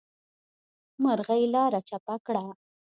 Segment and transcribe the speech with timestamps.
[1.03, 2.45] مرغۍ لاره چپه کړه.